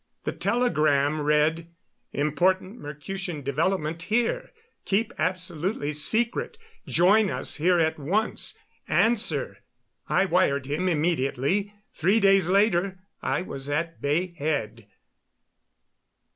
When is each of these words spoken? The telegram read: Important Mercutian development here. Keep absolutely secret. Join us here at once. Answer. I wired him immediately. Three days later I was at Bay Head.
The 0.23 0.31
telegram 0.31 1.21
read: 1.21 1.75
Important 2.11 2.79
Mercutian 2.79 3.43
development 3.43 4.01
here. 4.01 4.49
Keep 4.85 5.13
absolutely 5.19 5.93
secret. 5.93 6.57
Join 6.87 7.29
us 7.29 7.57
here 7.57 7.77
at 7.77 7.99
once. 7.99 8.57
Answer. 8.87 9.59
I 10.09 10.25
wired 10.25 10.65
him 10.65 10.89
immediately. 10.89 11.71
Three 11.93 12.19
days 12.19 12.47
later 12.47 12.97
I 13.21 13.43
was 13.43 13.69
at 13.69 14.01
Bay 14.01 14.33
Head. 14.35 14.87